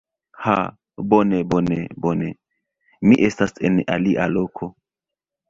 [0.43, 0.53] Ha!
[1.11, 2.31] Bone, bone, bone.
[3.11, 4.73] Mi estas en alia loko.